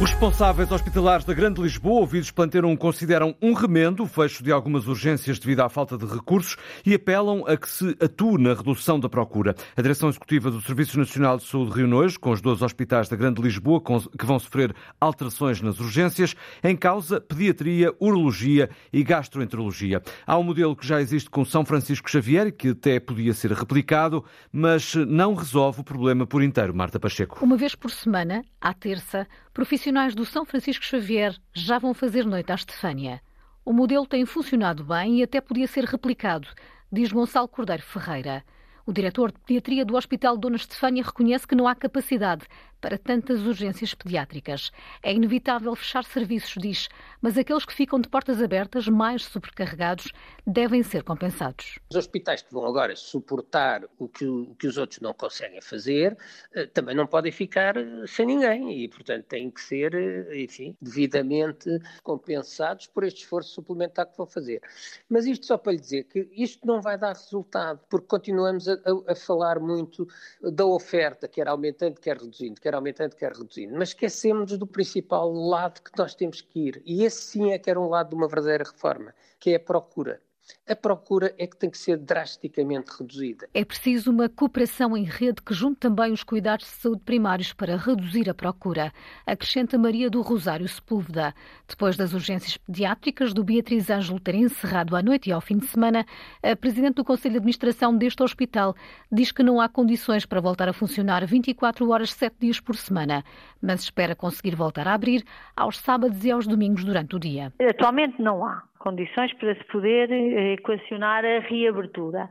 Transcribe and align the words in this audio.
Os 0.00 0.12
responsáveis 0.12 0.72
hospitalares 0.72 1.26
da 1.26 1.34
Grande 1.34 1.60
Lisboa, 1.60 2.00
ouvidos 2.00 2.30
pela 2.30 2.46
Antena 2.46 2.66
1, 2.68 2.74
consideram 2.74 3.36
um 3.42 3.52
remendo 3.52 4.02
o 4.02 4.06
fecho 4.06 4.42
de 4.42 4.50
algumas 4.50 4.88
urgências 4.88 5.38
devido 5.38 5.60
à 5.60 5.68
falta 5.68 5.98
de 5.98 6.06
recursos 6.06 6.56
e 6.86 6.94
apelam 6.94 7.44
a 7.46 7.54
que 7.54 7.68
se 7.68 7.94
atue 8.00 8.40
na 8.40 8.54
redução 8.54 8.98
da 8.98 9.10
procura. 9.10 9.54
A 9.76 9.82
Direção 9.82 10.08
Executiva 10.08 10.50
do 10.50 10.62
Serviço 10.62 10.98
Nacional 10.98 11.36
de 11.36 11.44
Saúde 11.44 11.76
reuniu 11.76 11.98
hoje 11.98 12.18
com 12.18 12.30
os 12.30 12.40
12 12.40 12.64
hospitais 12.64 13.10
da 13.10 13.16
Grande 13.16 13.42
Lisboa 13.42 13.82
que 14.18 14.24
vão 14.24 14.38
sofrer 14.38 14.74
alterações 14.98 15.60
nas 15.60 15.78
urgências, 15.78 16.34
em 16.64 16.74
causa 16.74 17.20
pediatria, 17.20 17.94
urologia 18.00 18.70
e 18.90 19.04
gastroenterologia. 19.04 20.00
Há 20.26 20.38
um 20.38 20.42
modelo 20.42 20.74
que 20.74 20.86
já 20.86 20.98
existe 20.98 21.28
com 21.28 21.44
São 21.44 21.62
Francisco 21.62 22.10
Xavier 22.10 22.50
que 22.52 22.70
até 22.70 22.98
podia 22.98 23.34
ser 23.34 23.52
replicado, 23.52 24.24
mas 24.50 24.94
não 24.94 25.34
resolve 25.34 25.82
o 25.82 25.84
problema 25.84 26.26
por 26.26 26.42
inteiro. 26.42 26.74
Marta 26.74 26.98
Pacheco. 26.98 27.44
Uma 27.44 27.58
vez 27.58 27.74
por 27.74 27.90
semana, 27.90 28.42
à 28.58 28.72
terça, 28.72 29.26
profissionais 29.52 29.89
do 29.90 30.24
São 30.24 30.44
Francisco 30.44 30.84
Xavier 30.84 31.36
já 31.52 31.76
vão 31.76 31.92
fazer 31.92 32.24
noite 32.24 32.52
à 32.52 32.54
Estefânia. 32.54 33.20
O 33.64 33.72
modelo 33.72 34.06
tem 34.06 34.24
funcionado 34.24 34.84
bem 34.84 35.18
e 35.18 35.22
até 35.24 35.40
podia 35.40 35.66
ser 35.66 35.84
replicado, 35.84 36.46
diz 36.92 37.10
Gonçalo 37.10 37.48
Cordeiro 37.48 37.82
Ferreira. 37.82 38.44
O 38.86 38.92
diretor 38.92 39.32
de 39.32 39.40
pediatria 39.40 39.84
do 39.84 39.96
Hospital 39.96 40.38
Dona 40.38 40.54
Estefânia 40.54 41.02
reconhece 41.02 41.44
que 41.44 41.56
não 41.56 41.66
há 41.66 41.74
capacidade 41.74 42.46
para 42.80 42.98
tantas 42.98 43.40
urgências 43.40 43.94
pediátricas. 43.94 44.70
É 45.02 45.12
inevitável 45.12 45.74
fechar 45.74 46.04
serviços, 46.04 46.54
diz, 46.60 46.88
mas 47.20 47.36
aqueles 47.36 47.64
que 47.64 47.72
ficam 47.72 48.00
de 48.00 48.08
portas 48.08 48.42
abertas, 48.42 48.88
mais 48.88 49.24
sobrecarregados, 49.24 50.12
devem 50.46 50.82
ser 50.82 51.02
compensados. 51.02 51.78
Os 51.90 51.96
hospitais 51.96 52.42
que 52.42 52.52
vão 52.52 52.66
agora 52.66 52.96
suportar 52.96 53.84
o 53.98 54.08
que, 54.08 54.26
o 54.26 54.54
que 54.54 54.66
os 54.66 54.76
outros 54.76 55.00
não 55.00 55.12
conseguem 55.12 55.60
fazer, 55.60 56.16
eh, 56.54 56.66
também 56.66 56.94
não 56.94 57.06
podem 57.06 57.30
ficar 57.30 57.76
eh, 57.76 58.06
sem 58.06 58.26
ninguém 58.26 58.82
e, 58.82 58.88
portanto, 58.88 59.24
têm 59.26 59.50
que 59.50 59.60
ser, 59.60 59.94
eh, 59.94 60.42
enfim, 60.42 60.76
devidamente 60.80 61.68
compensados 62.02 62.86
por 62.86 63.04
este 63.04 63.22
esforço 63.22 63.50
suplementar 63.50 64.06
que 64.06 64.16
vão 64.16 64.26
fazer. 64.26 64.60
Mas 65.08 65.26
isto 65.26 65.46
só 65.46 65.58
para 65.58 65.72
lhe 65.72 65.80
dizer 65.80 66.04
que 66.04 66.28
isto 66.32 66.66
não 66.66 66.80
vai 66.80 66.96
dar 66.98 67.14
resultado, 67.14 67.80
porque 67.88 68.06
continuamos 68.06 68.68
a, 68.68 68.74
a, 68.74 69.12
a 69.12 69.14
falar 69.14 69.60
muito 69.60 70.08
da 70.40 70.64
oferta, 70.64 71.28
quer 71.28 71.48
aumentando, 71.48 72.00
quer 72.00 72.16
reduzindo, 72.16 72.60
quer 72.60 72.69
quer 72.70 72.74
aumentando, 72.76 73.16
quer 73.16 73.32
reduzindo, 73.32 73.74
mas 73.76 73.88
esquecemos 73.88 74.56
do 74.56 74.66
principal 74.66 75.32
lado 75.32 75.82
que 75.82 75.90
nós 75.98 76.14
temos 76.14 76.40
que 76.40 76.68
ir. 76.68 76.82
E 76.86 77.04
esse 77.04 77.22
sim 77.22 77.52
é 77.52 77.58
que 77.58 77.68
era 77.68 77.80
um 77.80 77.88
lado 77.88 78.10
de 78.10 78.14
uma 78.14 78.28
verdadeira 78.28 78.64
reforma, 78.64 79.12
que 79.38 79.50
é 79.50 79.56
a 79.56 79.60
procura 79.60 80.22
a 80.68 80.76
procura 80.76 81.34
é 81.38 81.46
que 81.46 81.56
tem 81.56 81.70
que 81.70 81.78
ser 81.78 81.96
drasticamente 81.96 82.90
reduzida. 82.98 83.48
É 83.52 83.64
preciso 83.64 84.10
uma 84.10 84.28
cooperação 84.28 84.96
em 84.96 85.04
rede 85.04 85.42
que 85.42 85.54
junte 85.54 85.78
também 85.80 86.12
os 86.12 86.22
cuidados 86.22 86.66
de 86.66 86.72
saúde 86.72 87.02
primários 87.04 87.52
para 87.52 87.76
reduzir 87.76 88.28
a 88.30 88.34
procura, 88.34 88.92
acrescenta 89.26 89.78
Maria 89.78 90.08
do 90.08 90.22
Rosário 90.22 90.68
Sepúlveda. 90.68 91.34
Depois 91.68 91.96
das 91.96 92.12
urgências 92.12 92.56
pediátricas 92.56 93.32
do 93.32 93.44
Beatriz 93.44 93.90
Ângelo 93.90 94.20
ter 94.20 94.34
encerrado 94.34 94.96
à 94.96 95.02
noite 95.02 95.28
e 95.28 95.32
ao 95.32 95.40
fim 95.40 95.58
de 95.58 95.66
semana, 95.66 96.04
a 96.42 96.54
Presidente 96.54 96.94
do 96.94 97.04
Conselho 97.04 97.32
de 97.32 97.38
Administração 97.38 97.96
deste 97.96 98.22
hospital 98.22 98.74
diz 99.10 99.32
que 99.32 99.42
não 99.42 99.60
há 99.60 99.68
condições 99.68 100.24
para 100.24 100.40
voltar 100.40 100.68
a 100.68 100.72
funcionar 100.72 101.26
24 101.26 101.88
horas, 101.90 102.12
7 102.12 102.36
dias 102.38 102.60
por 102.60 102.76
semana, 102.76 103.24
mas 103.60 103.82
espera 103.82 104.14
conseguir 104.14 104.54
voltar 104.54 104.86
a 104.88 104.94
abrir 104.94 105.24
aos 105.56 105.78
sábados 105.78 106.24
e 106.24 106.30
aos 106.30 106.46
domingos 106.46 106.84
durante 106.84 107.16
o 107.16 107.18
dia. 107.18 107.52
Atualmente 107.60 108.20
não 108.20 108.44
há 108.44 108.69
condições 108.80 109.32
para 109.34 109.54
se 109.54 109.64
poder 109.64 110.10
eh, 110.10 110.54
equacionar 110.54 111.24
a 111.24 111.38
reabertura. 111.38 112.28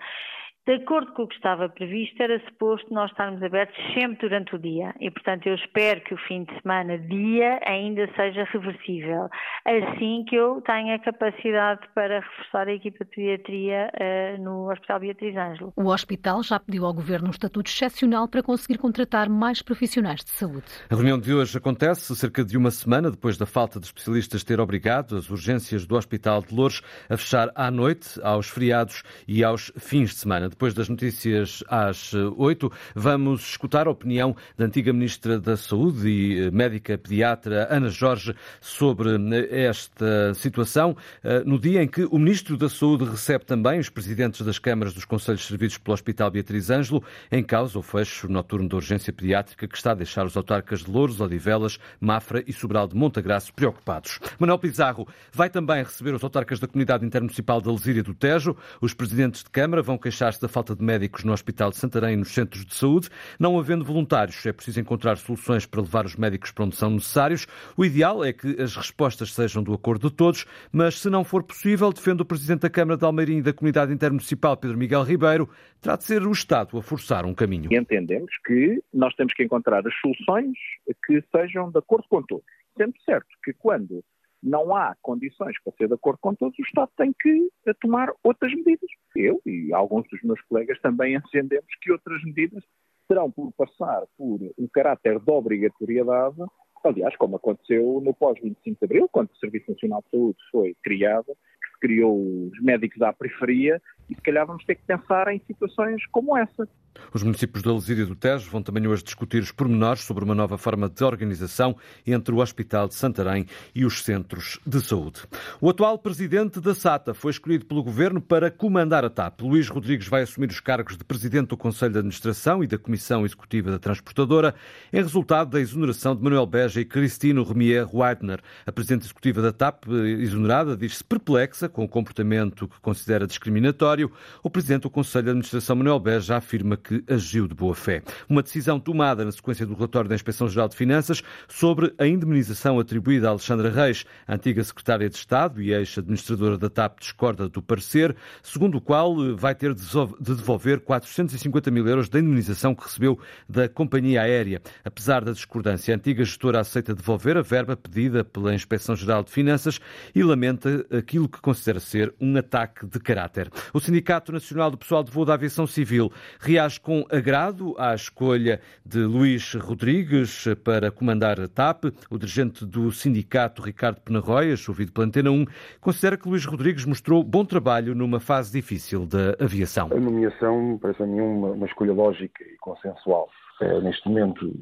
De 0.67 0.75
acordo 0.75 1.11
com 1.13 1.23
o 1.23 1.27
que 1.27 1.35
estava 1.35 1.67
previsto, 1.67 2.21
era 2.21 2.39
suposto 2.45 2.93
nós 2.93 3.09
estarmos 3.09 3.41
abertos 3.41 3.75
sempre 3.93 4.29
durante 4.29 4.55
o 4.55 4.59
dia 4.59 4.93
e, 4.99 5.09
portanto, 5.09 5.47
eu 5.47 5.55
espero 5.55 6.01
que 6.01 6.13
o 6.13 6.17
fim 6.27 6.43
de 6.43 6.61
semana, 6.61 6.97
dia, 6.99 7.59
ainda 7.65 8.07
seja 8.15 8.43
reversível, 8.43 9.29
assim 9.65 10.23
que 10.27 10.35
eu 10.35 10.61
tenha 10.61 10.99
capacidade 10.99 11.81
para 11.95 12.19
reforçar 12.19 12.67
a 12.67 12.73
equipa 12.73 13.03
de 13.03 13.09
pediatria 13.09 13.89
uh, 13.95 14.43
no 14.43 14.71
Hospital 14.71 14.99
Beatriz 14.99 15.35
Ângelo. 15.35 15.73
O 15.75 15.87
hospital 15.87 16.43
já 16.43 16.59
pediu 16.59 16.85
ao 16.85 16.93
Governo 16.93 17.29
um 17.29 17.31
estatuto 17.31 17.69
excepcional 17.69 18.27
para 18.27 18.43
conseguir 18.43 18.77
contratar 18.77 19.27
mais 19.27 19.63
profissionais 19.63 20.23
de 20.23 20.29
saúde. 20.29 20.67
A 20.89 20.93
reunião 20.93 21.17
de 21.17 21.33
hoje 21.33 21.57
acontece 21.57 22.15
cerca 22.15 22.43
de 22.43 22.55
uma 22.55 22.69
semana 22.69 23.09
depois 23.09 23.37
da 23.37 23.47
falta 23.47 23.79
de 23.79 23.87
especialistas 23.87 24.43
ter 24.43 24.59
obrigado 24.59 25.15
as 25.15 25.31
urgências 25.31 25.87
do 25.87 25.95
Hospital 25.95 26.43
de 26.43 26.53
Louros 26.53 26.83
a 27.09 27.17
fechar 27.17 27.49
à 27.55 27.71
noite, 27.71 28.19
aos 28.21 28.47
feriados 28.47 29.01
e 29.27 29.43
aos 29.43 29.71
fins 29.77 30.09
de 30.09 30.17
semana 30.17 30.49
depois 30.59 30.73
das 30.73 30.89
notícias 30.89 31.63
às 31.69 32.13
8, 32.13 32.69
vamos 32.93 33.51
escutar 33.51 33.87
a 33.87 33.91
opinião 33.91 34.35
da 34.57 34.65
antiga 34.65 34.91
Ministra 34.91 35.39
da 35.39 35.55
Saúde 35.55 36.09
e 36.09 36.47
eh, 36.47 36.51
médica 36.51 36.97
pediatra 36.97 37.65
Ana 37.71 37.87
Jorge 37.87 38.35
sobre 38.59 39.11
eh, 39.11 39.67
esta 39.67 40.33
situação, 40.33 40.97
eh, 41.23 41.43
no 41.45 41.57
dia 41.57 41.81
em 41.81 41.87
que 41.87 42.03
o 42.03 42.19
Ministro 42.19 42.57
da 42.57 42.67
Saúde 42.67 43.05
recebe 43.05 43.45
também 43.45 43.79
os 43.79 43.87
presidentes 43.87 44.41
das 44.41 44.59
câmaras 44.59 44.93
dos 44.93 45.05
Conselhos 45.05 45.47
servidos 45.47 45.77
pelo 45.77 45.93
Hospital 45.93 46.29
Beatriz 46.29 46.69
Ângelo, 46.69 47.01
em 47.31 47.41
causa 47.41 47.79
o 47.79 47.81
fecho 47.81 48.27
noturno 48.27 48.67
da 48.67 48.75
urgência 48.75 49.13
pediátrica 49.13 49.65
que 49.65 49.77
está 49.77 49.91
a 49.91 49.95
deixar 49.95 50.25
os 50.25 50.35
autarcas 50.35 50.83
de 50.83 50.91
Louros, 50.91 51.21
Odivelas, 51.21 51.79
Mafra 52.01 52.43
e 52.45 52.51
Sobral 52.51 52.85
de 52.85 52.97
Montagraço 52.97 53.53
preocupados. 53.53 54.19
Manuel 54.37 54.59
Pizarro 54.59 55.07
vai 55.31 55.49
também 55.49 55.81
receber 55.81 56.13
os 56.13 56.23
autarcas 56.23 56.59
da 56.59 56.67
Comunidade 56.67 57.05
Intermunicipal 57.05 57.61
da 57.61 57.71
Lesíria 57.71 58.03
do 58.03 58.13
Tejo. 58.13 58.57
Os 58.81 58.93
presidentes 58.93 59.41
de 59.41 59.49
Câmara 59.49 59.81
vão 59.81 59.97
queixar-se 59.97 60.38
da 60.39 60.47
falta 60.47 60.75
de 60.75 60.83
médicos 60.83 61.23
no 61.23 61.33
Hospital 61.33 61.69
de 61.69 61.77
Santarém 61.77 62.13
e 62.13 62.17
nos 62.17 62.33
centros 62.33 62.65
de 62.65 62.73
saúde. 62.73 63.09
Não 63.39 63.57
havendo 63.57 63.83
voluntários, 63.83 64.45
é 64.45 64.51
preciso 64.51 64.79
encontrar 64.79 65.17
soluções 65.17 65.65
para 65.65 65.81
levar 65.81 66.05
os 66.05 66.15
médicos 66.15 66.51
para 66.51 66.65
onde 66.65 66.75
são 66.75 66.89
necessários. 66.89 67.47
O 67.77 67.85
ideal 67.85 68.23
é 68.23 68.33
que 68.33 68.61
as 68.61 68.75
respostas 68.75 69.33
sejam 69.33 69.61
do 69.63 69.73
acordo 69.73 70.09
de 70.09 70.15
todos, 70.15 70.45
mas 70.71 70.99
se 70.99 71.09
não 71.09 71.23
for 71.23 71.43
possível, 71.43 71.91
defende 71.91 72.21
o 72.21 72.25
Presidente 72.25 72.61
da 72.61 72.69
Câmara 72.69 72.97
de 72.97 73.05
Almeirim 73.05 73.37
e 73.37 73.41
da 73.41 73.53
Comunidade 73.53 73.93
Intermunicipal, 73.93 74.57
Pedro 74.57 74.77
Miguel 74.77 75.03
Ribeiro, 75.03 75.49
terá 75.81 75.95
de 75.95 76.03
ser 76.03 76.25
o 76.25 76.31
Estado 76.31 76.77
a 76.77 76.81
forçar 76.81 77.25
um 77.25 77.33
caminho. 77.33 77.69
Entendemos 77.71 78.31
que 78.45 78.81
nós 78.93 79.13
temos 79.15 79.33
que 79.33 79.43
encontrar 79.43 79.85
as 79.85 79.93
soluções 79.99 80.57
que 81.05 81.23
sejam 81.35 81.71
de 81.71 81.77
acordo 81.77 82.05
com 82.09 82.21
todos. 82.23 82.45
Sendo 82.77 82.93
certo 83.03 83.27
que 83.43 83.53
quando 83.53 84.03
não 84.41 84.75
há 84.75 84.95
condições 85.01 85.55
para 85.63 85.73
ser 85.73 85.87
de 85.87 85.93
acordo 85.93 86.19
com 86.21 86.33
todos, 86.33 86.57
o 86.57 86.61
Estado 86.61 86.89
tem 86.97 87.13
que 87.19 87.49
tomar 87.81 88.11
outras 88.23 88.53
medidas. 88.53 88.89
Eu 89.15 89.41
e 89.45 89.73
alguns 89.73 90.07
dos 90.09 90.21
meus 90.23 90.41
colegas 90.43 90.79
também 90.79 91.15
entendemos 91.15 91.67
que 91.81 91.91
outras 91.91 92.23
medidas 92.23 92.63
terão 93.07 93.29
por 93.29 93.51
passar 93.53 94.03
por 94.17 94.39
um 94.57 94.67
caráter 94.67 95.19
de 95.19 95.31
obrigatoriedade, 95.31 96.37
aliás, 96.83 97.15
como 97.17 97.35
aconteceu 97.35 97.99
no 98.01 98.13
pós-25 98.13 98.63
de 98.63 98.85
Abril, 98.85 99.09
quando 99.11 99.31
o 99.31 99.37
Serviço 99.37 99.71
Nacional 99.71 100.01
de 100.03 100.11
Saúde 100.11 100.37
foi 100.51 100.75
criado, 100.83 101.25
que 101.25 101.73
se 101.73 101.79
criou 101.79 102.47
os 102.47 102.61
médicos 102.61 103.01
à 103.01 103.11
periferia 103.11 103.81
e 104.09 104.15
se 104.15 104.21
calhar 104.21 104.45
vamos 104.45 104.63
ter 104.63 104.75
que 104.75 104.85
pensar 104.85 105.27
em 105.33 105.39
situações 105.39 106.05
como 106.07 106.37
essa. 106.37 106.67
Os 107.13 107.23
municípios 107.23 107.63
da 107.63 107.73
Lesíria 107.73 108.05
do 108.05 108.15
Tejo 108.15 108.49
vão 108.49 108.61
também 108.61 108.87
hoje 108.87 109.03
discutir 109.03 109.41
os 109.41 109.51
pormenores 109.51 110.01
sobre 110.01 110.23
uma 110.23 110.35
nova 110.35 110.57
forma 110.57 110.89
de 110.89 111.03
organização 111.03 111.75
entre 112.05 112.33
o 112.33 112.39
Hospital 112.39 112.87
de 112.87 112.95
Santarém 112.95 113.45
e 113.73 113.85
os 113.85 114.03
centros 114.03 114.59
de 114.65 114.81
saúde. 114.81 115.21
O 115.59 115.69
atual 115.69 115.97
presidente 115.97 116.59
da 116.59 116.73
SATA 116.73 117.13
foi 117.13 117.31
escolhido 117.31 117.65
pelo 117.65 117.83
governo 117.83 118.21
para 118.21 118.49
comandar 118.51 119.03
a 119.05 119.09
TAP. 119.09 119.41
Luís 119.41 119.67
Rodrigues 119.67 120.07
vai 120.07 120.23
assumir 120.23 120.49
os 120.49 120.59
cargos 120.59 120.97
de 120.97 121.03
presidente 121.03 121.49
do 121.49 121.57
Conselho 121.57 121.93
de 121.93 121.99
Administração 121.99 122.63
e 122.63 122.67
da 122.67 122.77
Comissão 122.77 123.25
Executiva 123.25 123.71
da 123.71 123.79
Transportadora, 123.79 124.55
em 124.91 124.97
resultado 124.97 125.51
da 125.51 125.59
exoneração 125.59 126.15
de 126.15 126.23
Manuel 126.23 126.45
Beja 126.45 126.81
e 126.81 126.85
Cristino 126.85 127.43
Remier 127.43 127.87
Weidner. 127.93 128.39
A 128.65 128.71
presidente 128.71 129.05
executiva 129.05 129.41
da 129.41 129.51
TAP, 129.51 129.85
exonerada, 130.19 130.75
diz-se 130.75 131.03
perplexa 131.03 131.67
com 131.67 131.83
o 131.83 131.87
comportamento 131.87 132.67
que 132.67 132.79
considera 132.79 133.27
discriminatório 133.27 134.11
o 134.43 134.49
presidente 134.49 134.83
do 134.83 134.89
Conselho 134.89 135.25
de 135.25 135.29
Administração, 135.31 135.75
Manuel 135.75 135.99
Beja, 135.99 136.37
afirma 136.37 136.77
que 136.77 136.88
agiu 137.07 137.47
de 137.47 137.55
boa 137.55 137.75
fé. 137.75 138.01
Uma 138.27 138.41
decisão 138.41 138.79
tomada 138.79 139.25
na 139.25 139.31
sequência 139.31 139.65
do 139.65 139.73
relatório 139.73 140.09
da 140.09 140.15
Inspeção-Geral 140.15 140.67
de 140.67 140.75
Finanças 140.75 141.23
sobre 141.47 141.93
a 141.97 142.05
indemnização 142.05 142.79
atribuída 142.79 143.27
a 143.27 143.31
Alexandra 143.31 143.69
Reis, 143.69 144.05
antiga 144.27 144.63
secretária 144.63 145.09
de 145.09 145.15
Estado 145.15 145.61
e 145.61 145.73
ex-administradora 145.73 146.57
da 146.57 146.69
TAP, 146.69 146.99
discorda 146.99 147.49
do 147.49 147.61
parecer, 147.61 148.15
segundo 148.43 148.77
o 148.77 148.81
qual 148.81 149.35
vai 149.35 149.55
ter 149.55 149.73
de 149.73 149.83
devolver 150.19 150.79
450 150.81 151.71
mil 151.71 151.87
euros 151.87 152.09
da 152.09 152.19
indemnização 152.19 152.75
que 152.75 152.83
recebeu 152.83 153.19
da 153.47 153.67
companhia 153.67 154.21
aérea. 154.21 154.61
Apesar 154.83 155.23
da 155.23 155.31
discordância, 155.31 155.93
a 155.93 155.97
antiga 155.97 156.23
gestora 156.23 156.59
aceita 156.59 156.93
devolver 156.93 157.37
a 157.37 157.41
verba 157.41 157.75
pedida 157.75 158.23
pela 158.23 158.53
Inspeção-Geral 158.53 159.23
de 159.23 159.31
Finanças 159.31 159.79
e 160.13 160.23
lamenta 160.23 160.85
aquilo 160.91 161.27
que 161.27 161.41
considera 161.41 161.79
ser 161.79 162.13
um 162.19 162.37
ataque 162.37 162.85
de 162.85 162.99
caráter. 162.99 163.49
O 163.73 163.79
Sindicato 163.79 164.31
Nacional 164.31 164.71
do 164.71 164.77
Pessoal 164.77 165.03
de 165.03 165.11
Voo 165.11 165.25
da 165.25 165.33
Aviação 165.33 165.65
Civil 165.65 166.11
reage 166.39 166.68
com 166.77 167.05
agrado 167.09 167.75
à 167.77 167.93
escolha 167.95 168.59
de 168.85 168.99
Luís 168.99 169.53
Rodrigues 169.53 170.45
para 170.63 170.91
comandar 170.91 171.39
a 171.39 171.47
TAP. 171.47 171.85
O 172.09 172.17
dirigente 172.17 172.65
do 172.65 172.91
sindicato, 172.91 173.61
Ricardo 173.61 174.01
Penarroias, 174.01 174.67
ouvido 174.69 174.91
pela 174.91 175.07
Antena 175.07 175.31
1, 175.31 175.45
considera 175.81 176.17
que 176.17 176.29
Luís 176.29 176.45
Rodrigues 176.45 176.85
mostrou 176.85 177.23
bom 177.23 177.43
trabalho 177.43 177.95
numa 177.95 178.19
fase 178.19 178.51
difícil 178.51 179.05
da 179.05 179.35
aviação. 179.43 179.89
A 179.91 179.99
nomeação 179.99 180.77
parece 180.81 181.01
a 181.03 181.05
mim 181.05 181.19
uma, 181.19 181.51
uma 181.51 181.65
escolha 181.65 181.93
lógica 181.93 182.43
e 182.43 182.57
consensual. 182.57 183.29
É, 183.61 183.81
neste 183.81 184.07
momento, 184.07 184.53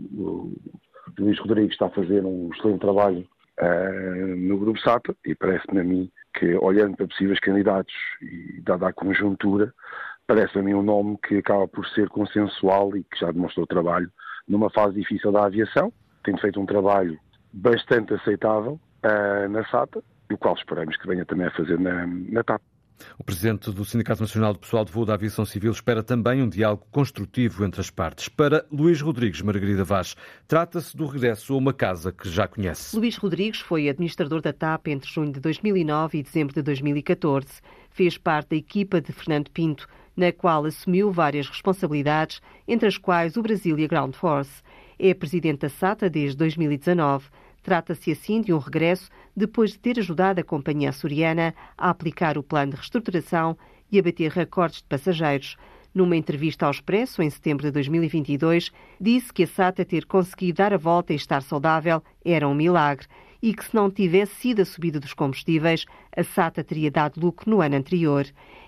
Luís 1.20 1.40
Rodrigues 1.40 1.74
está 1.74 1.88
a 1.88 1.92
fazer 1.92 2.26
um 2.26 2.50
excelente 2.54 2.80
trabalho 2.80 3.28
uh, 3.60 4.36
no 4.36 4.58
Grupo 4.58 4.80
SATA 4.80 5.16
e 5.26 5.36
parece-me 5.36 5.82
a 5.82 5.84
mim 5.84 6.12
que, 6.34 6.56
olhando 6.56 6.96
para 6.96 7.08
possíveis 7.08 7.40
candidatos 7.40 7.94
e 8.22 8.62
dada 8.62 8.88
a 8.88 8.94
conjuntura, 8.94 9.74
parece 10.28 10.60
a 10.60 10.62
mim 10.62 10.74
um 10.74 10.84
nome 10.84 11.18
que 11.26 11.38
acaba 11.38 11.68
por 11.68 11.88
ser 11.88 12.10
consensual 12.10 12.96
e 12.96 13.04
que 13.04 13.20
já 13.20 13.32
demonstrou 13.32 13.66
trabalho 13.66 14.12
numa 14.48 14.70
fase 14.70 15.00
difícil 15.00 15.32
da 15.32 15.46
aviação. 15.46 15.92
Tem 16.24 16.38
feito 16.38 16.60
um 16.60 16.66
trabalho 16.66 17.18
bastante 17.54 18.14
aceitável 18.14 18.80
uh, 19.04 19.50
na 19.50 19.66
SATA, 19.70 20.04
o 20.32 20.38
qual 20.38 20.56
esperamos 20.56 20.98
que 20.98 21.08
venha 21.08 21.26
também 21.26 21.48
a 21.48 21.52
fazer 21.52 21.80
na, 21.80 22.06
na 22.06 22.44
TAP. 22.44 22.62
O 23.18 23.24
presidente 23.24 23.72
do 23.72 23.86
Sindicato 23.86 24.22
Nacional 24.22 24.54
de 24.54 24.60
Pessoal 24.60 24.84
de 24.84 24.92
Voo 24.92 25.06
da 25.06 25.14
Aviação 25.14 25.46
Civil 25.46 25.72
espera 25.72 26.02
também 26.02 26.42
um 26.42 26.50
diálogo 26.50 26.86
construtivo 26.92 27.64
entre 27.64 27.80
as 27.80 27.92
partes. 27.92 28.28
Para 28.28 28.66
Luís 28.72 29.02
Rodrigues 29.02 29.42
Margarida 29.42 29.84
Vaz, 29.84 30.16
trata-se 30.48 30.98
do 30.98 31.06
regresso 31.06 31.54
a 31.54 31.58
uma 31.58 31.74
casa 31.74 32.12
que 32.12 32.28
já 32.28 32.48
conhece. 32.48 32.98
Luís 32.98 33.16
Rodrigues 33.16 33.60
foi 33.60 33.88
administrador 33.88 34.42
da 34.42 34.52
TAP 34.52 34.88
entre 34.88 35.10
junho 35.10 35.32
de 35.32 35.40
2009 35.40 36.18
e 36.18 36.24
dezembro 36.24 36.56
de 36.56 36.62
2014. 36.64 37.62
Fez 37.92 38.18
parte 38.18 38.50
da 38.50 38.56
equipa 38.56 39.00
de 39.00 39.12
Fernando 39.12 39.52
Pinto, 39.52 39.88
na 40.18 40.32
qual 40.32 40.66
assumiu 40.66 41.12
várias 41.12 41.48
responsabilidades, 41.48 42.42
entre 42.68 42.88
as 42.88 42.98
quais 42.98 43.38
o 43.38 43.42
Brasil 43.44 43.78
e 43.78 43.86
a 43.86 43.88
Ground 43.88 44.16
Force. 44.16 44.64
É 44.98 45.14
presidente 45.14 45.60
da 45.60 45.70
SATA 45.70 46.10
desde 46.10 46.36
2019. 46.38 47.30
Trata-se 47.62 48.12
assim 48.12 48.42
de 48.42 48.52
um 48.52 48.58
regresso 48.58 49.10
depois 49.36 49.74
de 49.74 49.80
ter 49.80 50.00
ajudado 50.00 50.42
a 50.42 50.44
companhia 50.44 50.90
açoriana 50.90 51.54
a 51.78 51.92
aplicar 51.92 52.38
o 52.38 52.44
plano 52.44 52.72
de 52.72 52.78
reestruturação 52.78 53.56
e 53.92 54.00
a 54.00 54.02
bater 54.02 54.32
recordes 54.32 54.80
de 54.80 54.86
passageiros. 54.86 55.56
Numa 55.94 56.16
entrevista 56.16 56.66
ao 56.66 56.72
Expresso, 56.72 57.22
em 57.22 57.30
setembro 57.30 57.66
de 57.66 57.72
2022, 57.72 58.72
disse 59.00 59.32
que 59.32 59.44
a 59.44 59.48
SATA 59.48 59.86
ter 59.86 60.06
conseguido 60.06 60.58
dar 60.58 60.74
a 60.74 60.78
volta 60.78 61.14
e 61.14 61.16
estar 61.16 61.42
saudável 61.42 62.02
era 62.26 62.48
um 62.48 62.56
milagre 62.56 63.08
e 63.42 63.54
que 63.54 63.66
se 63.66 63.76
não 63.76 63.90
tivesse 63.90 64.36
sido 64.36 64.62
a 64.62 64.66
subida 64.66 65.00
dos 65.00 65.14
combustíveis, 65.14 65.86
a 66.16 66.24
SATA 66.24 66.64
teria 66.64 66.92
dado 66.92 67.20
lucro 67.20 67.50
no 67.50 67.62
ano 67.62 67.76
anterior. 67.76 68.26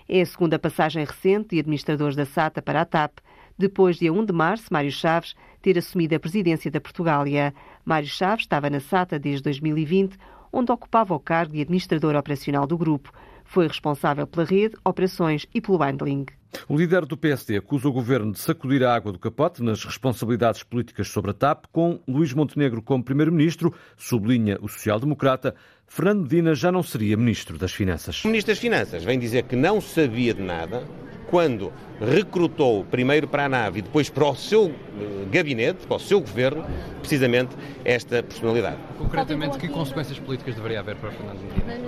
É 0.08 0.20
a 0.20 0.26
segunda 0.26 0.58
passagem 0.58 1.04
recente 1.04 1.50
de 1.50 1.60
administradores 1.60 2.16
da 2.16 2.24
SATA 2.24 2.60
para 2.60 2.80
a 2.80 2.84
TAP, 2.84 3.18
depois 3.60 3.98
de 3.98 4.08
a 4.08 4.12
1 4.12 4.24
de 4.24 4.32
março, 4.32 4.72
Mário 4.72 4.90
Chaves 4.90 5.34
ter 5.60 5.76
assumido 5.76 6.14
a 6.14 6.18
presidência 6.18 6.70
da 6.70 6.80
Portugália. 6.80 7.52
Mário 7.84 8.08
Chaves 8.08 8.44
estava 8.44 8.70
na 8.70 8.80
SATA 8.80 9.18
desde 9.18 9.42
2020, 9.42 10.16
onde 10.50 10.72
ocupava 10.72 11.14
o 11.14 11.20
cargo 11.20 11.52
de 11.52 11.60
administrador 11.60 12.16
operacional 12.16 12.66
do 12.66 12.78
grupo. 12.78 13.12
Foi 13.44 13.68
responsável 13.68 14.26
pela 14.26 14.46
rede, 14.46 14.76
operações 14.82 15.46
e 15.52 15.60
pelo 15.60 15.76
handling. 15.76 16.24
O 16.68 16.76
líder 16.76 17.06
do 17.06 17.16
PSD 17.16 17.56
acusa 17.56 17.88
o 17.88 17.92
governo 17.92 18.32
de 18.32 18.38
sacudir 18.38 18.82
a 18.82 18.94
água 18.94 19.12
do 19.12 19.18
capote 19.18 19.62
nas 19.62 19.84
responsabilidades 19.84 20.62
políticas 20.62 21.08
sobre 21.08 21.30
a 21.30 21.34
TAP, 21.34 21.66
com 21.72 22.00
Luís 22.06 22.32
Montenegro 22.32 22.82
como 22.82 23.04
primeiro-ministro, 23.04 23.74
sublinha 23.96 24.58
o 24.60 24.68
social-democrata. 24.68 25.54
Fernando 25.86 26.22
Medina 26.22 26.54
já 26.54 26.70
não 26.70 26.82
seria 26.82 27.16
ministro 27.16 27.58
das 27.58 27.72
Finanças. 27.72 28.24
O 28.24 28.28
ministro 28.28 28.52
das 28.52 28.60
Finanças 28.60 29.04
vem 29.04 29.18
dizer 29.18 29.44
que 29.44 29.56
não 29.56 29.80
sabia 29.80 30.34
de 30.34 30.42
nada 30.42 30.84
quando 31.28 31.72
recrutou 32.00 32.84
primeiro 32.84 33.28
para 33.28 33.44
a 33.44 33.48
nave 33.48 33.80
e 33.80 33.82
depois 33.82 34.08
para 34.08 34.26
o 34.26 34.34
seu 34.34 34.66
eh, 34.98 35.26
gabinete, 35.30 35.86
para 35.86 35.96
o 35.96 36.00
seu 36.00 36.20
governo, 36.20 36.64
precisamente 37.00 37.54
esta 37.84 38.22
personalidade. 38.22 38.76
Concretamente, 38.96 39.58
que 39.58 39.68
consequências 39.68 40.18
políticas 40.18 40.54
deveria 40.54 40.80
haver 40.80 40.96
para 40.96 41.10
Fernando 41.10 41.40
Medina? 41.40 41.80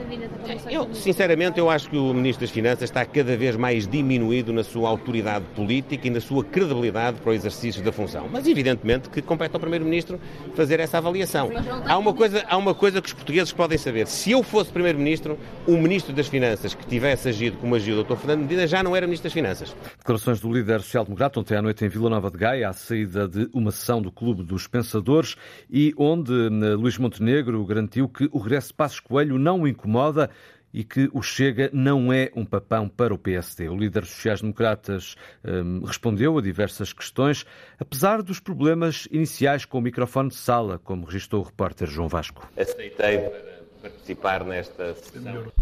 Eu, 0.71 0.95
sinceramente, 0.95 1.59
eu 1.59 1.71
acho 1.71 1.89
que 1.89 1.97
o 1.97 2.13
Ministro 2.13 2.45
das 2.45 2.51
Finanças 2.51 2.85
está 2.85 3.05
cada 3.05 3.37
vez 3.37 3.57
mais 3.57 3.87
diminuído 3.87 4.53
na 4.53 4.65
sua 4.65 4.89
autoridade 4.89 5.45
política 5.55 6.07
e 6.07 6.11
na 6.11 6.21
sua 6.21 6.45
credibilidade 6.45 7.21
para 7.21 7.31
o 7.31 7.33
exercício 7.33 7.83
da 7.83 7.93
função. 7.93 8.29
Mas, 8.31 8.47
evidentemente, 8.47 9.09
que 9.09 9.23
compete 9.23 9.55
ao 9.55 9.61
Primeiro-Ministro 9.61 10.21
fazer 10.55 10.81
essa 10.81 10.99
avaliação. 10.99 11.51
Há 11.87 11.97
uma, 11.97 12.13
coisa, 12.13 12.45
há 12.49 12.57
uma 12.57 12.75
coisa 12.75 13.01
que 13.01 13.09
os 13.09 13.15
portugueses 13.15 13.53
podem 13.53 13.79
saber. 13.79 14.07
Se 14.07 14.31
eu 14.31 14.43
fosse 14.43 14.71
Primeiro-Ministro, 14.71 15.39
o 15.67 15.77
Ministro 15.77 16.13
das 16.13 16.29
Finanças 16.29 16.75
que 16.75 16.87
tivesse 16.87 17.29
agido 17.29 17.57
como 17.59 17.75
agiu 17.75 17.99
o 17.99 18.05
Dr. 18.05 18.17
Fernando 18.17 18.41
Medina 18.41 18.67
já 18.67 18.83
não 18.83 18.97
era 18.97 19.07
Ministro 19.07 19.25
das 19.25 19.33
Finanças. 19.33 19.75
Declarações 20.03 20.41
do 20.41 20.53
líder 20.53 20.81
social-democrata 20.81 21.39
ontem 21.39 21.57
à 21.57 21.63
noite 21.63 21.85
em 21.85 21.89
Vila 21.89 22.11
Nova 22.11 22.29
de 22.29 22.37
Gaia, 22.37 22.69
à 22.69 22.73
saída 22.73 23.29
de 23.29 23.49
uma 23.53 23.71
sessão 23.71 24.03
do 24.03 24.11
Clube 24.11 24.43
dos 24.43 24.67
Pensadores 24.67 25.37
e 25.71 25.95
onde 25.97 26.33
eh, 26.33 26.75
Luís 26.75 26.99
Montenegro 26.99 27.65
garantiu 27.65 28.09
que 28.09 28.29
o 28.33 28.41
regresso 28.41 28.71
de 28.71 28.75
Passos 28.75 28.99
Coelho 28.99 29.39
não 29.39 29.63
o 29.63 29.69
incomoda 29.69 30.29
e 30.75 30.83
que 30.83 31.09
o 31.13 31.23
Chega 31.23 31.71
não 31.73 32.13
é 32.13 32.33
um 32.35 32.45
papão 32.45 32.89
para 32.89 33.15
o 33.15 33.19
PSD. 33.19 33.69
O 33.69 33.77
líder 33.77 34.01
dos 34.01 34.11
sociais-democratas 34.11 35.15
um, 35.45 35.85
respondeu 35.85 36.37
a 36.37 36.43
diversas 36.43 36.93
questões, 36.93 37.47
apesar 37.79 38.23
dos 38.23 38.41
problemas 38.41 39.07
iniciais 39.13 39.65
com 39.65 39.79
o 39.79 39.83
microfone 39.83 40.31
de 40.31 40.35
sala, 40.35 40.81
como 40.81 41.07
registrou 41.07 41.43
o 41.43 41.45
repórter 41.45 41.89
João 41.89 42.09
Vasco. 42.09 42.51
Aceitei 42.57 43.52
participar 43.83 44.45
nesta 44.45 44.95
sessão. 44.95 45.53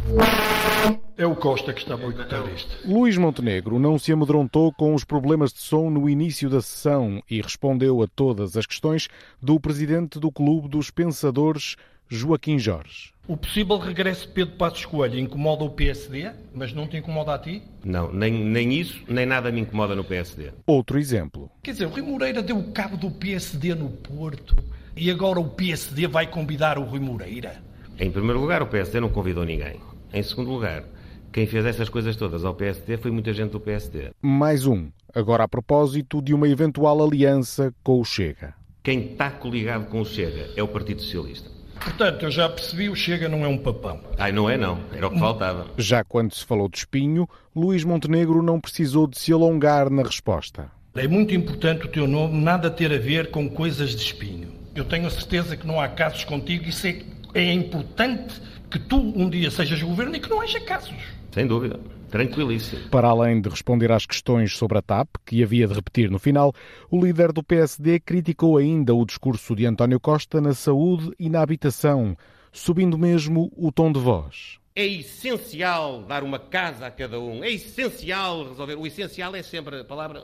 É 1.17 1.27
o 1.27 1.35
Costa 1.35 1.73
que 1.73 1.81
está 1.81 1.95
a 1.95 1.97
boicotar 1.97 2.47
isto. 2.55 2.87
Luís 2.87 3.17
Montenegro 3.17 3.79
não 3.79 3.99
se 3.99 4.13
amedrontou 4.13 4.73
com 4.73 4.95
os 4.95 5.05
problemas 5.05 5.53
de 5.53 5.61
som 5.61 5.89
no 5.89 6.09
início 6.09 6.51
da 6.51 6.61
sessão 6.61 7.23
e 7.29 7.41
respondeu 7.41 8.03
a 8.03 8.07
todas 8.07 8.57
as 8.57 8.67
questões 8.67 9.09
do 9.41 9.59
presidente 9.59 10.21
do 10.21 10.31
Clube 10.31 10.69
dos 10.69 10.91
Pensadores, 10.91 11.77
Joaquim 12.09 12.59
Jorge. 12.59 13.15
O 13.27 13.37
possível 13.37 13.79
regresso 13.79 14.27
de 14.27 14.33
Pedro 14.33 14.57
Passos 14.57 14.85
Coelho 14.85 15.19
incomoda 15.19 15.63
o 15.63 15.71
PSD, 15.71 16.33
mas 16.53 16.73
não 16.73 16.89
te 16.89 16.97
incomoda 16.97 17.35
a 17.35 17.39
ti? 17.39 17.63
Não, 17.85 18.13
nem, 18.13 18.33
nem 18.33 18.73
isso, 18.73 19.01
nem 19.09 19.25
nada 19.25 19.53
me 19.53 19.61
incomoda 19.61 19.95
no 19.95 20.03
PSD. 20.03 20.51
Outro 20.67 20.99
exemplo. 20.99 21.49
Quer 21.63 21.73
dizer, 21.73 21.87
o 21.87 21.91
Rui 21.91 22.03
Moreira 22.03 22.43
deu 22.43 22.61
cabo 22.73 22.97
do 22.97 23.11
PSD 23.11 23.75
no 23.75 23.89
Porto 23.89 24.57
e 24.97 25.11
agora 25.11 25.39
o 25.39 25.49
PSD 25.49 26.09
vai 26.09 26.27
convidar 26.27 26.77
o 26.77 26.83
Rui 26.83 26.99
Moreira? 26.99 27.70
Em 28.01 28.11
primeiro 28.11 28.41
lugar, 28.41 28.63
o 28.63 28.67
PSD 28.67 28.99
não 28.99 29.11
convidou 29.11 29.45
ninguém. 29.45 29.79
Em 30.11 30.23
segundo 30.23 30.51
lugar, 30.51 30.85
quem 31.31 31.47
fez 31.47 31.67
essas 31.67 31.91
coisas 31.91 32.17
todas 32.17 32.47
ao 32.47 32.55
PSD 32.55 32.97
foi 32.97 33.11
muita 33.11 33.31
gente 33.35 33.51
do 33.51 33.61
PSD. 33.61 34.13
Mais 34.23 34.65
um, 34.65 34.89
agora 35.15 35.45
a 35.45 35.49
propósito 35.49 36.23
de 36.23 36.33
uma 36.33 36.49
eventual 36.49 37.05
aliança 37.05 37.75
com 37.85 38.01
o 38.01 38.05
Chega. 38.05 38.55
Quem 38.83 39.13
está 39.13 39.31
coligado 39.31 39.85
com 39.91 40.01
o 40.01 40.07
Chega 40.07 40.49
é 40.57 40.63
o 40.63 40.69
Partido 40.69 41.03
Socialista. 41.03 41.51
Portanto, 41.79 42.23
eu 42.23 42.31
já 42.31 42.49
percebi, 42.49 42.89
o 42.89 42.97
Chega 42.97 43.29
não 43.29 43.45
é 43.45 43.49
um 43.49 43.59
papão. 43.59 44.01
Ai, 44.17 44.33
não 44.33 44.49
é 44.49 44.57
não, 44.57 44.81
era 44.95 45.07
o 45.07 45.11
que 45.11 45.19
faltava. 45.19 45.67
Já 45.77 46.03
quando 46.03 46.35
se 46.35 46.45
falou 46.47 46.71
de 46.71 46.79
espinho, 46.79 47.29
Luís 47.55 47.85
Montenegro 47.85 48.43
não 48.43 48.59
precisou 48.59 49.07
de 49.07 49.19
se 49.19 49.31
alongar 49.31 49.91
na 49.91 50.03
resposta. 50.03 50.71
É 50.95 51.07
muito 51.07 51.35
importante 51.35 51.85
o 51.85 51.89
teu 51.89 52.07
nome 52.07 52.43
nada 52.43 52.71
ter 52.71 52.91
a 52.95 52.99
ver 52.99 53.31
com 53.31 53.47
coisas 53.47 53.91
de 53.91 54.03
espinho. 54.03 54.49
Eu 54.75 54.87
tenho 54.87 55.07
a 55.07 55.11
certeza 55.11 55.55
que 55.55 55.67
não 55.67 55.79
há 55.79 55.87
casos 55.87 56.25
contigo, 56.25 56.67
isso 56.67 56.87
é, 56.87 57.03
é 57.35 57.53
importante 57.53 58.41
que 58.71 58.79
tu 58.79 58.97
um 58.97 59.29
dia 59.29 59.51
sejas 59.51 59.83
governo 59.83 60.17
e 60.17 60.21
que 60.21 60.31
não 60.31 60.41
haja 60.41 60.61
casos. 60.61 60.95
Sem 61.33 61.47
dúvida. 61.47 61.81
Tranquilíssimo. 62.11 62.89
Para 62.91 63.09
além 63.09 63.41
de 63.41 63.49
responder 63.49 63.93
às 63.93 64.05
questões 64.05 64.57
sobre 64.57 64.79
a 64.79 64.83
TAP, 64.83 65.09
que 65.25 65.43
havia 65.43 65.67
de 65.67 65.75
repetir 65.75 66.11
no 66.11 66.19
final, 66.19 66.53
o 66.91 67.05
líder 67.05 67.33
do 67.33 67.43
PSD 67.43 68.01
criticou 68.01 68.59
ainda 68.59 68.93
o 68.93 69.05
discurso 69.05 69.55
de 69.55 69.65
António 69.65 70.01
Costa 70.01 70.41
na 70.41 70.53
saúde 70.53 71.13
e 71.19 71.31
na 71.31 71.41
habitação, 71.41 72.17
subindo 72.53 72.99
mesmo 72.99 73.53
o 73.57 73.71
tom 73.71 73.93
de 73.93 74.01
voz. 74.01 74.60
É 74.81 74.87
essencial 74.87 76.01
dar 76.05 76.23
uma 76.23 76.39
casa 76.39 76.87
a 76.87 76.91
cada 76.91 77.21
um. 77.21 77.45
É 77.45 77.51
essencial 77.51 78.49
resolver. 78.49 78.77
O 78.77 78.87
essencial 78.87 79.37
é 79.37 79.43
sempre 79.43 79.81
a 79.81 79.85
palavra. 79.85 80.23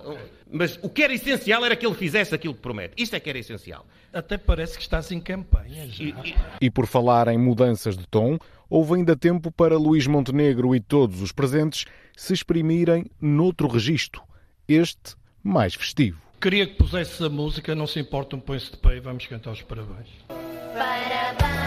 Mas 0.51 0.79
o 0.81 0.89
que 0.89 1.03
era 1.03 1.13
essencial 1.13 1.63
era 1.63 1.77
que 1.77 1.85
ele 1.85 1.95
fizesse 1.95 2.35
aquilo 2.35 2.55
que 2.55 2.63
promete. 2.63 2.95
Isto 2.97 3.17
é 3.17 3.21
que 3.21 3.29
era 3.29 3.39
essencial. 3.39 3.85
Até 4.11 4.39
parece 4.39 4.79
que 4.79 4.83
estás 4.83 5.13
em 5.13 5.21
campanha 5.21 5.87
já. 5.89 6.03
E, 6.03 6.09
e... 6.09 6.35
e 6.63 6.71
por 6.71 6.87
falar 6.87 7.29
em 7.29 7.37
mudanças 7.37 7.99
de 7.99 8.07
tom, 8.07 8.39
houve 8.71 8.95
ainda 8.95 9.15
tempo 9.15 9.53
para 9.53 9.77
Luís 9.77 10.07
Montenegro 10.07 10.75
e 10.75 10.81
todos 10.81 11.21
os 11.21 11.33
presentes 11.33 11.85
se 12.17 12.33
exprimirem 12.33 13.05
noutro 13.21 13.69
registro. 13.69 14.23
Este 14.67 15.17
mais 15.43 15.75
festivo. 15.75 16.19
Queria 16.41 16.67
que 16.67 16.77
pusesse 16.77 17.23
a 17.23 17.29
música, 17.29 17.75
não 17.75 17.87
se 17.87 18.01
importa, 18.01 18.37
um 18.37 18.41
põe-se 18.41 18.71
de 18.71 18.79
pé 18.79 18.97
e 18.97 19.01
vamos 19.01 19.27
cantar 19.27 19.51
os 19.51 19.61
parabéns. 19.61 20.09
Parabéns. 20.29 21.66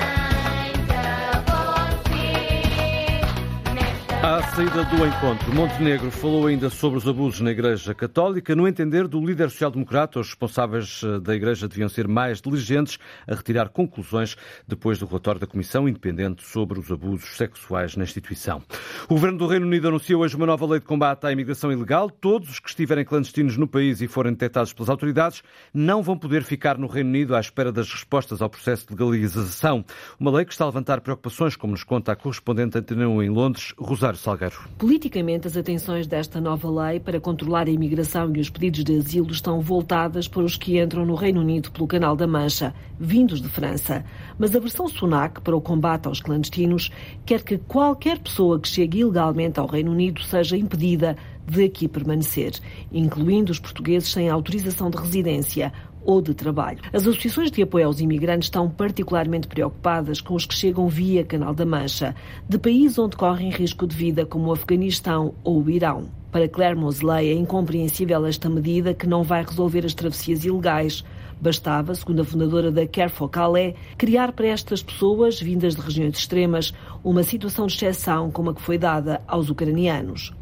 À 4.21 4.43
saída 4.43 4.83
do 4.83 5.07
encontro, 5.07 5.55
Montenegro 5.55 6.11
falou 6.11 6.47
ainda 6.47 6.69
sobre 6.69 6.97
os 6.97 7.07
abusos 7.07 7.39
na 7.39 7.51
Igreja 7.51 7.93
Católica. 7.95 8.53
No 8.53 8.67
entender 8.67 9.07
do 9.07 9.25
líder 9.25 9.49
social-democrata, 9.49 10.19
os 10.19 10.27
responsáveis 10.27 11.01
eh, 11.05 11.21
da 11.21 11.33
Igreja 11.33 11.69
deviam 11.69 11.88
ser 11.88 12.05
mais 12.05 12.41
diligentes 12.41 12.99
a 13.25 13.33
retirar 13.33 13.69
conclusões 13.69 14.35
depois 14.67 14.99
do 14.99 15.05
relatório 15.05 15.39
da 15.39 15.47
Comissão 15.47 15.88
Independente 15.88 16.43
sobre 16.43 16.77
os 16.77 16.91
abusos 16.91 17.38
sexuais 17.38 17.95
na 17.95 18.03
instituição. 18.03 18.61
O 19.05 19.13
Governo 19.13 19.38
do 19.38 19.47
Reino 19.47 19.65
Unido 19.65 19.88
anunciou 19.88 20.21
hoje 20.21 20.35
uma 20.35 20.45
nova 20.45 20.65
lei 20.65 20.81
de 20.81 20.85
combate 20.85 21.25
à 21.25 21.31
imigração 21.31 21.71
ilegal. 21.71 22.09
Todos 22.09 22.49
os 22.49 22.59
que 22.59 22.67
estiverem 22.67 23.05
clandestinos 23.05 23.55
no 23.55 23.69
país 23.69 24.01
e 24.01 24.07
forem 24.09 24.33
detectados 24.33 24.73
pelas 24.73 24.89
autoridades 24.89 25.41
não 25.73 26.03
vão 26.03 26.17
poder 26.17 26.43
ficar 26.43 26.77
no 26.77 26.88
Reino 26.88 27.09
Unido 27.09 27.38
à 27.38 27.39
espera 27.39 27.71
das 27.71 27.89
respostas 27.89 28.41
ao 28.41 28.49
processo 28.49 28.85
de 28.85 29.01
legalização. 29.01 29.85
Uma 30.19 30.31
lei 30.31 30.43
que 30.43 30.51
está 30.51 30.65
a 30.65 30.67
levantar 30.67 30.99
preocupações, 30.99 31.55
como 31.55 31.71
nos 31.71 31.85
conta 31.85 32.11
a 32.11 32.17
correspondente 32.17 32.77
Antenão 32.77 33.23
em 33.23 33.29
Londres, 33.29 33.73
Rosário 33.77 34.08
Salgueiro. 34.17 34.55
Politicamente, 34.77 35.47
as 35.47 35.57
atenções 35.57 36.07
desta 36.07 36.39
nova 36.41 36.69
lei 36.69 36.99
para 36.99 37.19
controlar 37.19 37.67
a 37.67 37.71
imigração 37.71 38.31
e 38.35 38.39
os 38.39 38.49
pedidos 38.49 38.83
de 38.83 38.97
asilo 38.97 39.31
estão 39.31 39.61
voltadas 39.61 40.27
para 40.27 40.43
os 40.43 40.57
que 40.57 40.81
entram 40.81 41.05
no 41.05 41.15
Reino 41.15 41.41
Unido 41.41 41.71
pelo 41.71 41.87
Canal 41.87 42.15
da 42.15 42.27
Mancha, 42.27 42.73
vindos 42.99 43.41
de 43.41 43.49
França. 43.49 44.03
Mas 44.37 44.55
a 44.55 44.59
versão 44.59 44.87
Sunak 44.87 45.41
para 45.41 45.55
o 45.55 45.61
combate 45.61 46.07
aos 46.07 46.21
clandestinos 46.21 46.91
quer 47.25 47.43
que 47.43 47.57
qualquer 47.57 48.19
pessoa 48.19 48.59
que 48.59 48.67
chegue 48.67 48.99
ilegalmente 48.99 49.59
ao 49.59 49.67
Reino 49.67 49.91
Unido 49.91 50.21
seja 50.21 50.57
impedida 50.57 51.15
de 51.49 51.63
aqui 51.63 51.87
permanecer, 51.87 52.53
incluindo 52.91 53.51
os 53.51 53.59
portugueses 53.59 54.11
sem 54.11 54.29
autorização 54.29 54.89
de 54.89 54.97
residência 54.97 55.73
ou 56.03 56.21
de 56.21 56.33
trabalho. 56.33 56.79
As 56.93 57.03
associações 57.03 57.51
de 57.51 57.61
apoio 57.61 57.87
aos 57.87 57.99
imigrantes 57.99 58.47
estão 58.47 58.69
particularmente 58.69 59.47
preocupadas 59.47 60.21
com 60.21 60.33
os 60.33 60.45
que 60.45 60.53
chegam 60.53 60.87
via 60.87 61.23
Canal 61.23 61.53
da 61.53 61.65
Mancha, 61.65 62.15
de 62.47 62.57
países 62.57 62.97
onde 62.97 63.15
correm 63.15 63.49
risco 63.49 63.85
de 63.85 63.95
vida, 63.95 64.25
como 64.25 64.47
o 64.47 64.53
Afeganistão 64.53 65.33
ou 65.43 65.61
o 65.61 65.69
Irão. 65.69 66.09
Para 66.31 66.47
Claire 66.47 66.77
Mosley 66.77 67.29
é 67.29 67.33
incompreensível 67.33 68.25
esta 68.25 68.49
medida 68.49 68.93
que 68.93 69.07
não 69.07 69.23
vai 69.23 69.43
resolver 69.43 69.85
as 69.85 69.93
travessias 69.95 70.45
ilegais. 70.45 71.03
Bastava, 71.41 71.95
segundo 71.95 72.21
a 72.21 72.25
fundadora 72.25 72.71
da 72.71 72.85
Care 72.85 73.09
for 73.09 73.29
Calais, 73.29 73.73
criar 73.97 74.33
para 74.33 74.47
estas 74.47 74.83
pessoas, 74.83 75.39
vindas 75.39 75.75
de 75.75 75.81
regiões 75.81 76.17
extremas, 76.17 76.73
uma 77.03 77.23
situação 77.23 77.65
de 77.65 77.73
exceção 77.73 78.29
como 78.29 78.51
a 78.51 78.53
que 78.53 78.61
foi 78.61 78.77
dada 78.77 79.21
aos 79.27 79.49
ucranianos. 79.49 80.33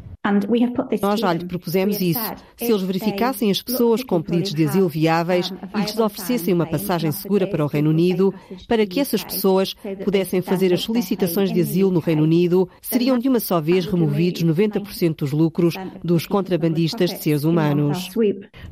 Nós 1.00 1.20
já 1.20 1.32
lhe 1.32 1.44
propusemos 1.44 2.00
isso. 2.00 2.20
Se 2.56 2.64
eles 2.64 2.82
verificassem 2.82 3.50
as 3.50 3.62
pessoas 3.62 4.02
com 4.02 4.20
pedidos 4.20 4.54
de 4.54 4.64
asilo 4.64 4.88
viáveis 4.88 5.52
e 5.74 5.80
lhes 5.80 5.98
oferecessem 5.98 6.54
uma 6.54 6.66
passagem 6.66 7.10
segura 7.12 7.46
para 7.46 7.64
o 7.64 7.68
Reino 7.68 7.90
Unido, 7.90 8.34
para 8.66 8.86
que 8.86 9.00
essas 9.00 9.22
pessoas 9.22 9.74
pudessem 10.04 10.42
fazer 10.42 10.72
as 10.72 10.82
solicitações 10.82 11.52
de 11.52 11.60
asilo 11.60 11.90
no 11.90 12.00
Reino 12.00 12.22
Unido, 12.22 12.68
seriam 12.80 13.18
de 13.18 13.28
uma 13.28 13.40
só 13.40 13.60
vez 13.60 13.86
removidos 13.86 14.42
90% 14.42 15.16
dos 15.16 15.32
lucros 15.32 15.74
dos 16.02 16.26
contrabandistas 16.26 17.10
de 17.10 17.22
seres 17.22 17.44
humanos. 17.44 18.10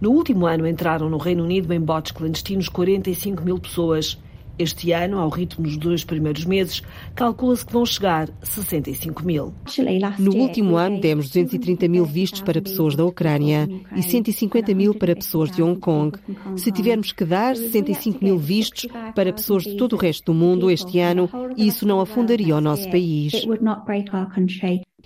No 0.01 0.11
último 0.11 0.47
ano 0.47 0.67
entraram 0.67 1.09
no 1.09 1.19
Reino 1.19 1.45
Unido 1.45 1.73
em 1.73 1.81
botes 1.81 2.13
clandestinos 2.13 2.69
45 2.69 3.45
mil 3.45 3.59
pessoas. 3.59 4.19
Este 4.59 4.93
ano, 4.93 5.19
ao 5.19 5.29
ritmo 5.29 5.65
dos 5.65 5.77
dois 5.77 6.05
primeiros 6.05 6.45
meses, 6.45 6.83
calcula-se 7.15 7.65
que 7.65 7.73
vão 7.73 7.85
chegar 7.85 8.29
65 8.43 9.25
mil. 9.25 9.53
No 10.19 10.35
último 10.35 10.77
ano, 10.77 11.01
demos 11.01 11.27
230 11.27 11.89
mil 11.89 12.05
vistos 12.05 12.41
para 12.41 12.63
pessoas 12.63 12.95
da 12.95 13.05
Ucrânia 13.05 13.69
e 13.95 14.03
150 14.03 14.75
mil 14.75 14.95
para 14.95 15.15
pessoas 15.15 15.51
de 15.51 15.63
Hong 15.63 15.79
Kong. 15.79 16.19
Se 16.57 16.73
tivermos 16.73 17.13
que 17.13 17.25
dar 17.25 17.57
65 17.57 18.25
mil 18.25 18.39
vistos 18.39 18.87
para 19.15 19.33
pessoas 19.33 19.65
de 19.65 19.77
todo 19.77 19.95
o 19.95 19.97
resto 19.97 20.33
do 20.33 20.35
mundo 20.35 20.71
este 20.71 21.01
ano, 21.01 21.29
isso 21.57 21.87
não 21.87 22.01
afundaria 22.01 22.57
o 22.57 22.61
nosso 22.61 22.91
país. 22.91 23.33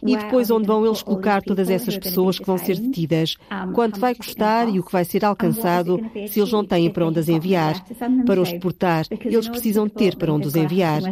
E 0.02 0.16
depois, 0.16 0.50
onde 0.50 0.66
vão 0.66 0.84
eles 0.84 1.02
colocar 1.02 1.42
todas 1.42 1.68
essas 1.68 1.96
pessoas 1.98 2.38
que 2.38 2.46
vão 2.46 2.58
ser 2.58 2.78
detidas? 2.78 3.36
Quanto 3.74 4.00
vai 4.00 4.14
custar 4.14 4.68
e 4.68 4.78
o 4.78 4.82
que 4.82 4.92
vai 4.92 5.04
ser 5.04 5.24
alcançado 5.24 6.00
se 6.28 6.40
eles 6.40 6.52
não 6.52 6.64
têm 6.64 6.90
para 6.90 7.06
onde 7.06 7.18
as 7.18 7.28
enviar? 7.28 7.84
Para 8.24 8.40
os 8.40 8.52
deportar, 8.52 9.04
eles 9.10 9.48
precisam 9.48 9.88
ter 9.88 10.16
para 10.16 10.32
onde 10.32 10.46
os 10.46 10.56
enviar. 10.56 11.02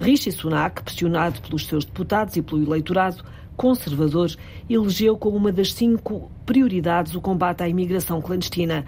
Rishi 0.00 0.32
Sunak, 0.32 0.82
pressionado 0.82 1.40
pelos 1.40 1.66
seus 1.66 1.84
deputados 1.84 2.36
e 2.36 2.42
pelo 2.42 2.62
eleitorado 2.62 3.24
conservador, 3.56 4.30
elegeu 4.68 5.16
como 5.16 5.36
uma 5.36 5.52
das 5.52 5.72
cinco 5.72 6.30
prioridades 6.44 7.14
o 7.14 7.20
combate 7.20 7.62
à 7.62 7.68
imigração 7.68 8.20
clandestina. 8.20 8.84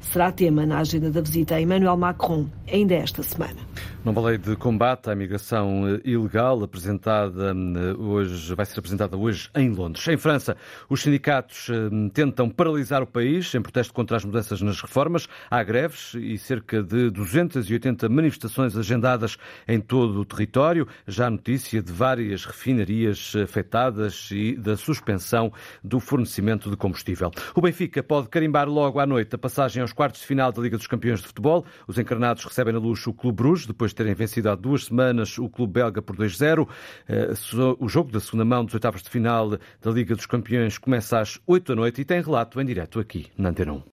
Será 0.00 0.30
tema 0.30 0.66
na 0.66 0.78
agenda 0.78 1.10
da 1.10 1.20
visita 1.20 1.54
a 1.54 1.60
Emmanuel 1.60 1.96
Macron 1.96 2.46
ainda 2.72 2.94
esta 2.94 3.22
semana. 3.22 3.58
Nova 4.04 4.20
lei 4.20 4.38
de 4.38 4.56
combate 4.56 5.10
à 5.10 5.12
imigração 5.12 5.86
eh, 5.86 6.00
ilegal 6.04 6.62
apresentada 6.62 7.50
eh, 7.50 7.94
hoje, 7.98 8.54
vai 8.54 8.64
ser 8.64 8.78
apresentada 8.78 9.16
hoje 9.16 9.50
em 9.54 9.70
Londres. 9.70 10.06
Em 10.08 10.16
França, 10.16 10.56
os 10.88 11.02
sindicatos 11.02 11.68
eh, 11.68 12.10
tentam 12.14 12.48
paralisar 12.48 13.02
o 13.02 13.06
país 13.06 13.52
em 13.54 13.60
protesto 13.60 13.92
contra 13.92 14.16
as 14.16 14.24
mudanças 14.24 14.62
nas 14.62 14.80
reformas. 14.80 15.28
Há 15.50 15.62
greves 15.62 16.14
e 16.14 16.38
cerca 16.38 16.82
de 16.82 17.10
280 17.10 18.08
manifestações 18.08 18.76
agendadas 18.76 19.36
em 19.66 19.80
todo 19.80 20.20
o 20.20 20.24
território. 20.24 20.86
Já 21.06 21.26
há 21.26 21.30
notícia 21.30 21.82
de 21.82 21.92
várias 21.92 22.44
refinarias 22.44 23.34
afetadas 23.42 24.30
e 24.30 24.56
da 24.56 24.76
suspensão 24.76 25.52
do 25.82 25.98
fornecimento 25.98 26.70
de 26.70 26.76
combustível. 26.76 27.30
O 27.54 27.60
Benfica 27.60 28.02
pode 28.02 28.28
carimbar 28.28 28.68
logo 28.68 29.00
à 29.00 29.06
noite 29.06 29.34
a 29.34 29.38
passagem 29.38 29.82
aos 29.82 29.92
quartos 29.92 30.20
de 30.20 30.26
final 30.26 30.52
da 30.52 30.62
Liga 30.62 30.76
dos 30.76 30.86
Campeões 30.86 31.20
de 31.20 31.26
Futebol. 31.26 31.64
Os 31.86 31.98
encarnados 31.98 32.44
recebem 32.58 32.72
na 32.72 32.80
luz 32.80 33.06
o 33.06 33.12
Clube 33.12 33.36
Bruges, 33.36 33.66
depois 33.66 33.92
de 33.92 33.94
terem 33.94 34.14
vencido 34.14 34.50
há 34.50 34.56
duas 34.56 34.86
semanas 34.86 35.38
o 35.38 35.48
clube 35.48 35.74
belga 35.74 36.02
por 36.02 36.16
2-0. 36.16 36.68
Eh, 37.08 37.32
o 37.78 37.88
jogo 37.88 38.10
da 38.10 38.18
segunda 38.18 38.44
mão 38.44 38.64
dos 38.64 38.74
oitavos 38.74 39.00
de 39.00 39.08
final 39.08 39.50
da 39.50 39.90
Liga 39.90 40.16
dos 40.16 40.26
Campeões 40.26 40.76
começa 40.76 41.20
às 41.20 41.38
8 41.46 41.68
da 41.68 41.76
noite 41.76 42.00
e 42.00 42.04
tem 42.04 42.20
relato 42.20 42.60
em 42.60 42.64
direto 42.64 42.98
aqui 42.98 43.26
na 43.36 43.50
Antena 43.50 43.74
1. 43.74 43.82